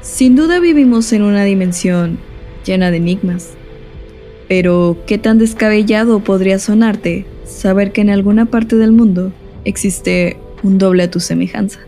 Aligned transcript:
Sin 0.00 0.36
duda 0.36 0.60
vivimos 0.60 1.12
en 1.12 1.22
una 1.22 1.44
dimensión 1.44 2.18
llena 2.64 2.90
de 2.90 2.98
enigmas. 2.98 3.54
Pero, 4.48 4.96
¿qué 5.06 5.18
tan 5.18 5.38
descabellado 5.38 6.20
podría 6.20 6.58
sonarte 6.58 7.26
saber 7.44 7.92
que 7.92 8.00
en 8.00 8.10
alguna 8.10 8.46
parte 8.46 8.76
del 8.76 8.92
mundo 8.92 9.32
existe 9.64 10.36
un 10.62 10.78
doble 10.78 11.02
a 11.02 11.10
tu 11.10 11.20
semejanza? 11.20 11.80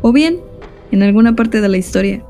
O 0.00 0.12
bien, 0.12 0.40
en 0.90 1.02
alguna 1.02 1.36
parte 1.36 1.60
de 1.60 1.68
la 1.68 1.76
historia. 1.76 2.24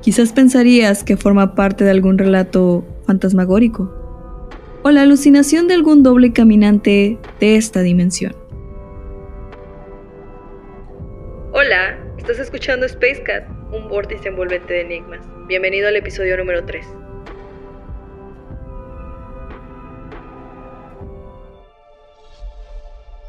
Quizás 0.00 0.32
pensarías 0.32 1.04
que 1.04 1.16
forma 1.16 1.54
parte 1.54 1.84
de 1.84 1.90
algún 1.90 2.18
relato 2.18 2.84
fantasmagórico, 3.06 3.92
o 4.82 4.90
la 4.90 5.02
alucinación 5.02 5.68
de 5.68 5.74
algún 5.74 6.02
doble 6.02 6.32
caminante 6.32 7.18
de 7.38 7.56
esta 7.56 7.82
dimensión. 7.82 8.34
Hola, 11.52 11.98
estás 12.18 12.38
escuchando 12.40 12.86
Space 12.86 13.22
Cat, 13.22 13.44
un 13.72 13.88
vórtice 13.88 14.28
envolvente 14.28 14.74
de 14.74 14.82
enigmas. 14.82 15.20
Bienvenido 15.46 15.88
al 15.88 15.96
episodio 15.96 16.36
número 16.36 16.64
3. 16.66 16.86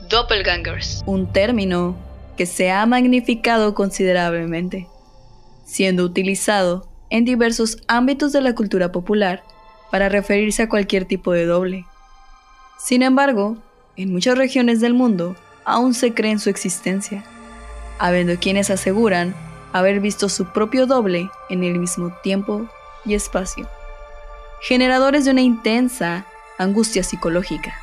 Doppelgangers. 0.10 1.02
Un 1.06 1.32
término 1.32 1.96
que 2.36 2.46
se 2.46 2.72
ha 2.72 2.86
magnificado 2.86 3.74
considerablemente, 3.74 4.88
siendo 5.64 6.04
utilizado 6.04 6.90
en 7.10 7.24
diversos 7.24 7.78
ámbitos 7.88 8.34
de 8.34 8.42
la 8.42 8.54
cultura 8.54 8.92
popular 8.92 9.44
para 9.92 10.10
referirse 10.10 10.64
a 10.64 10.70
cualquier 10.70 11.06
tipo 11.06 11.32
de 11.32 11.46
doble. 11.46 11.86
Sin 12.78 13.02
embargo, 13.02 13.58
en 13.96 14.12
muchas 14.12 14.38
regiones 14.38 14.82
del 14.82 14.94
mundo 14.94 15.38
aún 15.64 15.94
se 15.94 16.14
cree 16.14 16.32
en 16.32 16.40
su 16.40 16.50
existencia, 16.50 17.24
habiendo 17.98 18.36
quienes 18.38 18.70
aseguran 18.70 19.34
haber 19.74 20.00
visto 20.00 20.30
su 20.30 20.46
propio 20.54 20.86
doble 20.86 21.30
en 21.50 21.64
el 21.64 21.80
mismo 21.80 22.14
tiempo 22.24 22.70
y 23.06 23.16
espacio, 23.16 23.68
generadores 24.62 25.26
de 25.26 25.32
una 25.32 25.42
intensa 25.42 26.26
angustia 26.58 27.04
psicológica. 27.04 27.74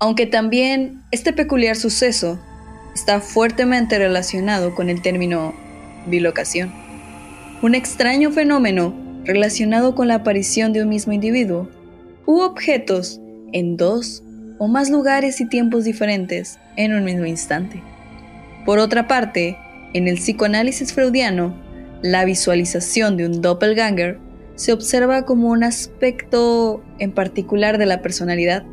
Aunque 0.00 0.26
también 0.26 1.02
este 1.10 1.32
peculiar 1.32 1.76
suceso 1.76 2.38
está 2.94 3.20
fuertemente 3.20 3.98
relacionado 3.98 4.74
con 4.74 4.90
el 4.90 5.02
término 5.02 5.54
bilocación, 6.06 6.72
un 7.62 7.74
extraño 7.74 8.30
fenómeno 8.30 8.94
relacionado 9.24 9.94
con 9.94 10.08
la 10.08 10.16
aparición 10.16 10.72
de 10.72 10.82
un 10.82 10.88
mismo 10.88 11.12
individuo 11.12 11.68
u 12.26 12.40
objetos 12.40 13.20
en 13.52 13.76
dos 13.76 14.22
o 14.58 14.68
más 14.68 14.90
lugares 14.90 15.40
y 15.40 15.48
tiempos 15.48 15.84
diferentes 15.84 16.58
en 16.76 16.94
un 16.94 17.04
mismo 17.04 17.26
instante. 17.26 17.82
Por 18.68 18.80
otra 18.80 19.08
parte, 19.08 19.56
en 19.94 20.08
el 20.08 20.16
psicoanálisis 20.16 20.92
freudiano, 20.92 21.56
la 22.02 22.26
visualización 22.26 23.16
de 23.16 23.24
un 23.24 23.40
doppelganger 23.40 24.18
se 24.56 24.74
observa 24.74 25.24
como 25.24 25.48
un 25.48 25.64
aspecto 25.64 26.84
en 26.98 27.12
particular 27.12 27.78
de 27.78 27.86
la 27.86 28.02
personalidad 28.02 28.64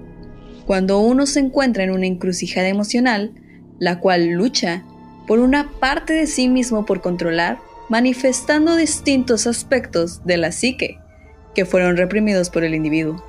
cuando 0.66 1.00
uno 1.00 1.26
se 1.26 1.40
encuentra 1.40 1.86
en 1.86 1.92
una 1.92 2.08
encrucijada 2.08 2.68
emocional, 2.68 3.32
la 3.80 4.02
cual 4.02 4.32
lucha 4.32 4.84
por 5.28 5.40
una 5.40 5.72
parte 5.80 6.12
de 6.12 6.28
sí 6.28 6.50
mismo 6.50 6.86
por 6.86 7.00
controlar, 7.00 7.60
manifestando 7.88 8.76
distintos 8.76 9.48
aspectos 9.48 10.26
de 10.26 10.36
la 10.36 10.52
psique 10.52 11.00
que 11.54 11.64
fueron 11.64 11.96
reprimidos 11.96 12.50
por 12.50 12.66
el 12.66 12.76
individuo. 12.76 13.24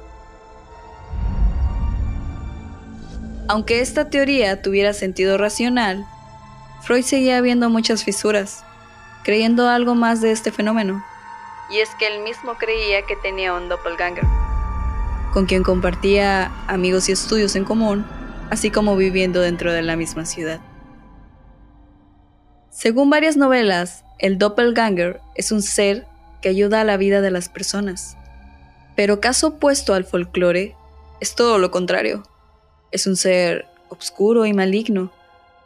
Aunque 3.47 3.81
esta 3.81 4.11
teoría 4.11 4.63
tuviera 4.63 4.95
sentido 4.95 5.39
racional, 5.39 6.05
Freud 6.83 7.03
seguía 7.03 7.41
viendo 7.41 7.69
muchas 7.71 8.05
fisuras, 8.05 8.65
creyendo 9.25 9.69
algo 9.69 9.95
más 9.95 10.21
de 10.21 10.33
este 10.33 10.53
fenómeno, 10.53 11.05
y 11.71 11.79
es 11.79 11.89
que 11.99 12.07
él 12.07 12.23
mismo 12.23 12.57
creía 12.59 13.03
que 13.03 13.17
tenía 13.17 13.55
un 13.55 13.69
doppelganger 13.69 14.25
con 15.37 15.45
quien 15.45 15.63
compartía 15.63 16.51
amigos 16.67 17.11
y 17.11 17.13
estudios 17.13 17.57
en 17.57 17.67
común, 17.67 18.07
así 18.49 18.71
como 18.71 18.97
viviendo 18.97 19.43
dentro 19.43 19.71
de 19.71 19.83
la 19.83 19.95
misma 19.95 20.25
ciudad. 20.25 20.61
Según 22.71 23.11
varias 23.11 23.37
novelas, 23.37 24.03
el 24.19 24.39
doppelganger 24.39 25.21
es 25.35 25.53
un 25.53 25.61
ser 25.61 26.07
que 26.41 26.49
ayuda 26.49 26.81
a 26.81 26.85
la 26.85 26.97
vida 26.97 27.21
de 27.21 27.31
las 27.31 27.51
personas. 27.51 28.17
Pero 28.97 29.21
caso 29.21 29.49
opuesto 29.49 29.93
al 29.93 30.07
folclore, 30.07 30.75
es 31.21 31.35
todo 31.35 31.59
lo 31.59 31.71
contrario. 31.71 32.23
Es 32.91 33.07
un 33.07 33.17
ser 33.17 33.67
obscuro 33.91 34.47
y 34.47 34.55
maligno, 34.55 35.13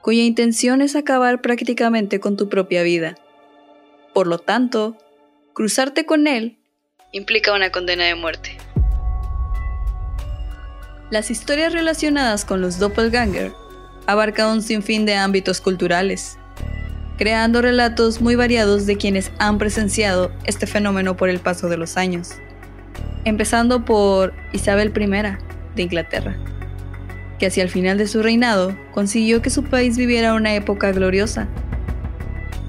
cuya 0.02 0.22
intención 0.22 0.80
es 0.82 0.96
acabar 0.96 1.40
prácticamente 1.40 2.20
con 2.20 2.36
tu 2.36 2.48
propia 2.48 2.82
vida. 2.82 3.16
Por 4.14 4.26
lo 4.26 4.38
tanto, 4.38 4.96
cruzarte 5.54 6.06
con 6.06 6.26
él 6.26 6.58
implica 7.12 7.54
una 7.54 7.70
condena 7.70 8.04
de 8.04 8.14
muerte. 8.14 8.56
Las 11.10 11.30
historias 11.30 11.72
relacionadas 11.72 12.44
con 12.44 12.60
los 12.60 12.78
doppelganger 12.78 13.52
abarcan 14.06 14.48
un 14.48 14.62
sinfín 14.62 15.06
de 15.06 15.16
ámbitos 15.16 15.60
culturales, 15.60 16.38
creando 17.18 17.62
relatos 17.62 18.20
muy 18.20 18.36
variados 18.36 18.86
de 18.86 18.96
quienes 18.96 19.32
han 19.38 19.58
presenciado 19.58 20.32
este 20.46 20.66
fenómeno 20.66 21.16
por 21.16 21.28
el 21.28 21.40
paso 21.40 21.68
de 21.68 21.76
los 21.76 21.96
años, 21.96 22.30
empezando 23.24 23.84
por 23.84 24.32
Isabel 24.52 24.92
I 24.96 25.36
de 25.74 25.82
Inglaterra, 25.82 26.36
que 27.40 27.46
hacia 27.46 27.62
el 27.62 27.70
final 27.70 27.96
de 27.96 28.06
su 28.06 28.22
reinado 28.22 28.76
consiguió 28.92 29.40
que 29.40 29.48
su 29.48 29.64
país 29.64 29.96
viviera 29.96 30.34
una 30.34 30.54
época 30.54 30.92
gloriosa, 30.92 31.48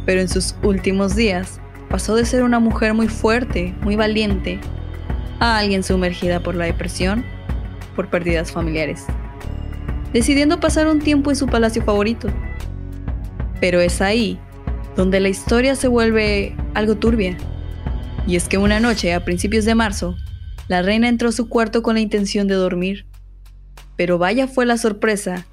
pero 0.05 0.21
en 0.21 0.29
sus 0.29 0.55
últimos 0.63 1.15
días 1.15 1.59
pasó 1.89 2.15
de 2.15 2.25
ser 2.25 2.41
una 2.41 2.59
mujer 2.59 2.93
muy 2.93 3.09
fuerte, 3.09 3.75
muy 3.81 3.97
valiente, 3.97 4.59
a 5.41 5.57
alguien 5.57 5.83
sumergida 5.83 6.39
por 6.39 6.55
la 6.55 6.65
depresión 6.65 7.25
por 7.97 8.09
pérdidas 8.09 8.51
familiares, 8.51 9.05
decidiendo 10.13 10.61
pasar 10.61 10.87
un 10.87 10.99
tiempo 10.99 11.29
en 11.29 11.35
su 11.35 11.47
palacio 11.47 11.83
favorito. 11.83 12.29
Pero 13.59 13.81
es 13.81 14.01
ahí 14.01 14.39
donde 14.95 15.19
la 15.19 15.29
historia 15.29 15.75
se 15.75 15.89
vuelve 15.89 16.55
algo 16.73 16.95
turbia. 16.95 17.37
Y 18.25 18.37
es 18.37 18.47
que 18.47 18.57
una 18.57 18.79
noche, 18.79 19.13
a 19.13 19.25
principios 19.25 19.65
de 19.65 19.75
marzo, 19.75 20.15
la 20.69 20.81
reina 20.81 21.09
entró 21.09 21.29
a 21.29 21.33
su 21.33 21.49
cuarto 21.49 21.81
con 21.81 21.95
la 21.95 22.01
intención 22.01 22.47
de 22.47 22.55
dormir. 22.55 23.05
Pero 23.95 24.17
vaya 24.17 24.47
fue 24.47 24.65
la 24.65 24.77
sorpresa 24.77 25.45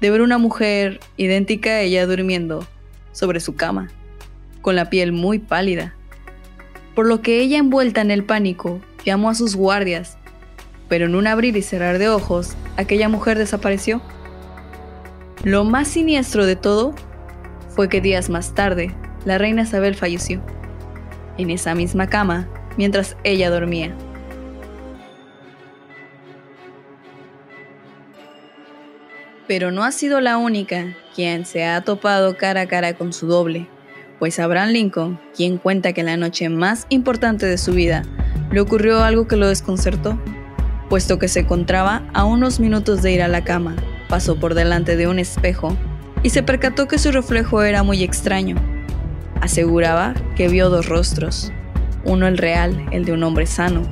de 0.00 0.10
ver 0.10 0.20
una 0.20 0.38
mujer 0.38 1.00
idéntica 1.16 1.70
a 1.70 1.80
ella 1.80 2.06
durmiendo 2.06 2.66
sobre 3.12 3.40
su 3.40 3.56
cama, 3.56 3.90
con 4.62 4.76
la 4.76 4.90
piel 4.90 5.12
muy 5.12 5.38
pálida. 5.38 5.94
Por 6.94 7.06
lo 7.06 7.22
que 7.22 7.40
ella, 7.40 7.58
envuelta 7.58 8.00
en 8.00 8.10
el 8.10 8.24
pánico, 8.24 8.80
llamó 9.04 9.30
a 9.30 9.34
sus 9.34 9.56
guardias 9.56 10.18
pero 10.88 11.06
en 11.06 11.14
un 11.14 11.26
abrir 11.26 11.56
y 11.56 11.62
cerrar 11.62 11.98
de 11.98 12.08
ojos, 12.08 12.56
aquella 12.76 13.08
mujer 13.08 13.38
desapareció. 13.38 14.00
Lo 15.42 15.64
más 15.64 15.88
siniestro 15.88 16.46
de 16.46 16.56
todo 16.56 16.94
fue 17.68 17.88
que 17.88 18.00
días 18.00 18.30
más 18.30 18.54
tarde, 18.54 18.94
la 19.24 19.38
reina 19.38 19.62
Isabel 19.62 19.94
falleció, 19.94 20.40
en 21.38 21.50
esa 21.50 21.74
misma 21.74 22.08
cama, 22.08 22.48
mientras 22.76 23.16
ella 23.24 23.50
dormía. 23.50 23.94
Pero 29.46 29.70
no 29.70 29.84
ha 29.84 29.92
sido 29.92 30.20
la 30.20 30.38
única 30.38 30.96
quien 31.14 31.46
se 31.46 31.64
ha 31.64 31.80
topado 31.82 32.36
cara 32.36 32.62
a 32.62 32.66
cara 32.66 32.94
con 32.94 33.12
su 33.12 33.26
doble, 33.26 33.68
pues 34.18 34.38
Abraham 34.38 34.70
Lincoln, 34.70 35.20
quien 35.34 35.58
cuenta 35.58 35.92
que 35.92 36.00
en 36.00 36.06
la 36.06 36.16
noche 36.16 36.48
más 36.48 36.86
importante 36.88 37.46
de 37.46 37.58
su 37.58 37.72
vida 37.72 38.02
le 38.50 38.60
ocurrió 38.60 39.02
algo 39.02 39.26
que 39.28 39.36
lo 39.36 39.48
desconcertó 39.48 40.18
puesto 40.88 41.18
que 41.18 41.28
se 41.28 41.40
encontraba 41.40 42.02
a 42.14 42.24
unos 42.24 42.60
minutos 42.60 43.02
de 43.02 43.12
ir 43.12 43.22
a 43.22 43.28
la 43.28 43.44
cama. 43.44 43.76
Pasó 44.08 44.38
por 44.38 44.54
delante 44.54 44.96
de 44.96 45.08
un 45.08 45.18
espejo 45.18 45.76
y 46.22 46.30
se 46.30 46.42
percató 46.42 46.88
que 46.88 46.98
su 46.98 47.10
reflejo 47.10 47.62
era 47.62 47.82
muy 47.82 48.02
extraño. 48.02 48.56
Aseguraba 49.40 50.14
que 50.36 50.48
vio 50.48 50.70
dos 50.70 50.88
rostros, 50.88 51.52
uno 52.04 52.26
el 52.26 52.38
real, 52.38 52.86
el 52.92 53.04
de 53.04 53.12
un 53.12 53.22
hombre 53.22 53.46
sano, 53.46 53.82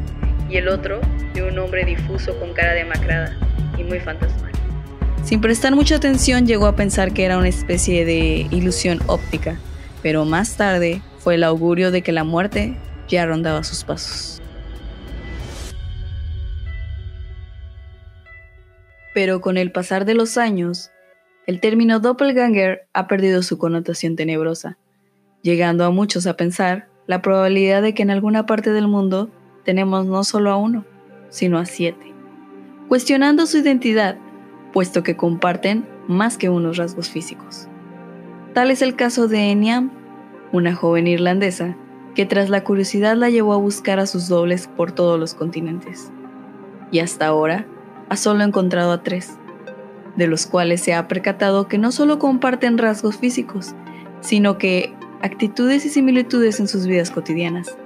y 0.49 0.57
el 0.57 0.69
otro 0.69 1.01
de 1.35 1.43
un 1.43 1.59
hombre 1.59 1.85
difuso 1.85 2.39
con 2.39 2.53
cara 2.53 2.73
demacrada 2.73 3.37
y 3.77 3.83
muy 3.83 4.01
fantasmal. 4.01 4.54
Sin 5.25 5.41
prestar 5.41 5.75
mucha 5.75 5.97
atención 5.97 6.47
llegó 6.47 6.67
a 6.67 6.77
pensar 6.77 7.15
que 7.15 7.25
era 7.25 7.39
una 7.39 7.49
especie 7.49 8.05
de 8.05 8.47
ilusión 8.51 9.01
óptica, 9.07 9.59
pero 10.03 10.27
más 10.27 10.59
tarde 10.59 11.01
fue 11.19 11.37
el 11.37 11.45
augurio 11.45 11.91
de 11.91 12.03
que 12.03 12.13
la 12.13 12.25
muerte 12.25 12.77
ya 13.09 13.25
rondaba 13.25 13.65
sus 13.65 13.85
pasos. 13.85 14.43
Pero 19.15 19.41
con 19.41 19.57
el 19.57 19.73
pasar 19.73 20.05
de 20.05 20.13
los 20.13 20.37
años, 20.37 20.91
el 21.47 21.59
término 21.59 22.01
doppelganger 22.01 22.87
ha 22.93 23.07
perdido 23.07 23.43
su 23.43 23.57
connotación 23.57 24.17
tenebrosa, 24.17 24.77
llegando 25.41 25.87
a 25.87 25.91
muchos 25.91 26.27
a 26.27 26.37
pensar 26.37 26.89
la 27.07 27.23
probabilidad 27.23 27.81
de 27.81 27.95
que 27.95 28.03
en 28.03 28.11
alguna 28.11 28.45
parte 28.45 28.73
del 28.73 28.89
mundo 28.89 29.31
tenemos 29.65 30.05
no 30.05 30.23
solo 30.23 30.51
a 30.51 30.57
uno, 30.57 30.85
sino 31.31 31.59
a 31.59 31.65
siete, 31.65 32.13
cuestionando 32.89 33.47
su 33.47 33.57
identidad, 33.57 34.19
puesto 34.75 35.05
que 35.05 35.17
comparten 35.17 35.87
más 36.09 36.37
que 36.37 36.51
unos 36.51 36.77
rasgos 36.77 37.09
físicos. 37.09 37.69
Tal 38.53 38.73
es 38.73 38.83
el 38.83 38.97
caso 38.97 39.29
de 39.29 39.51
Enyam, 39.51 39.93
una 40.53 40.75
joven 40.75 41.07
irlandesa 41.07 41.77
que 42.15 42.27
tras 42.27 42.51
la 42.51 42.65
curiosidad 42.65 43.17
la 43.17 43.31
llevó 43.31 43.55
a 43.55 43.59
buscar 43.59 44.01
a 44.01 44.07
sus 44.07 44.29
dobles 44.29 44.69
por 44.69 44.93
todos 44.93 45.19
los 45.19 45.35
continentes. 45.35 46.11
Y 46.91 46.99
hasta 46.99 47.27
ahora 47.27 47.67
ha 48.09 48.17
solo 48.17 48.43
encontrado 48.45 48.93
a 48.93 49.03
tres, 49.03 49.39
de 50.17 50.27
los 50.27 50.47
cuales 50.47 50.81
se 50.81 50.93
ha 50.93 51.09
percatado 51.09 51.69
que 51.69 51.79
no 51.79 51.93
solo 51.93 52.19
comparten 52.19 52.77
rasgos 52.77 53.17
físicos, 53.17 53.75
sino 54.21 54.59
que 54.59 54.93
actitudes 55.23 55.87
y 55.87 55.89
similitudes 55.89 56.59
en 56.59 56.67
sus 56.69 56.87
vidas 56.87 57.11
cotidianas, 57.11 57.77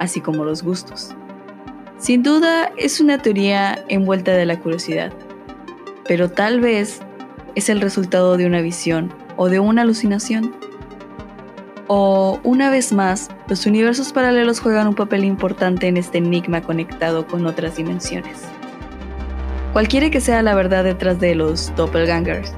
así 0.00 0.20
como 0.20 0.44
los 0.44 0.64
gustos. 0.64 1.14
Sin 1.98 2.22
duda 2.22 2.72
es 2.76 3.00
una 3.00 3.18
teoría 3.18 3.84
envuelta 3.88 4.32
de 4.32 4.46
la 4.46 4.60
curiosidad, 4.60 5.12
pero 6.08 6.30
tal 6.30 6.60
vez 6.60 7.00
es 7.54 7.68
el 7.68 7.80
resultado 7.80 8.36
de 8.36 8.46
una 8.46 8.60
visión 8.60 9.12
o 9.36 9.48
de 9.48 9.58
una 9.58 9.82
alucinación. 9.82 10.54
O, 11.88 12.40
una 12.42 12.70
vez 12.70 12.92
más, 12.92 13.28
los 13.48 13.64
universos 13.66 14.12
paralelos 14.12 14.60
juegan 14.60 14.88
un 14.88 14.94
papel 14.94 15.24
importante 15.24 15.86
en 15.86 15.96
este 15.96 16.18
enigma 16.18 16.62
conectado 16.62 17.26
con 17.26 17.46
otras 17.46 17.76
dimensiones. 17.76 18.42
Cualquiera 19.72 20.10
que 20.10 20.20
sea 20.20 20.42
la 20.42 20.54
verdad 20.54 20.84
detrás 20.84 21.20
de 21.20 21.34
los 21.34 21.74
doppelgangers, 21.76 22.52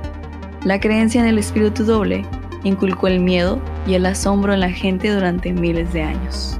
la 0.64 0.80
creencia 0.80 1.20
en 1.20 1.26
el 1.26 1.38
espíritu 1.38 1.84
doble 1.84 2.24
inculcó 2.64 3.08
el 3.08 3.20
miedo 3.20 3.60
y 3.86 3.94
el 3.94 4.06
asombro 4.06 4.54
en 4.54 4.60
la 4.60 4.70
gente 4.70 5.12
durante 5.12 5.52
miles 5.52 5.92
de 5.92 6.02
años. 6.02 6.58